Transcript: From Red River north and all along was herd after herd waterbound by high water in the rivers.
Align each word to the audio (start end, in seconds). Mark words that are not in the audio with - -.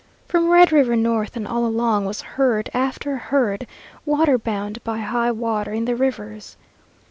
From 0.27 0.49
Red 0.49 0.71
River 0.71 0.95
north 0.95 1.35
and 1.37 1.47
all 1.47 1.63
along 1.63 2.05
was 2.07 2.21
herd 2.21 2.71
after 2.73 3.17
herd 3.17 3.67
waterbound 4.03 4.83
by 4.83 4.97
high 4.97 5.29
water 5.31 5.71
in 5.73 5.85
the 5.85 5.95
rivers. 5.95 6.57